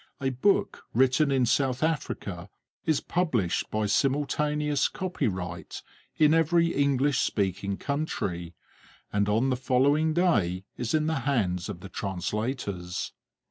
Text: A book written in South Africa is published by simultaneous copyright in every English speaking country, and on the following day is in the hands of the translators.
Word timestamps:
A 0.19 0.31
book 0.31 0.85
written 0.95 1.29
in 1.29 1.45
South 1.45 1.83
Africa 1.83 2.49
is 2.87 3.01
published 3.01 3.69
by 3.69 3.85
simultaneous 3.85 4.87
copyright 4.87 5.83
in 6.17 6.33
every 6.33 6.73
English 6.73 7.19
speaking 7.19 7.77
country, 7.77 8.55
and 9.13 9.29
on 9.29 9.51
the 9.51 9.55
following 9.55 10.15
day 10.15 10.65
is 10.75 10.95
in 10.95 11.05
the 11.05 11.19
hands 11.29 11.69
of 11.69 11.81
the 11.81 11.89
translators. 11.89 13.13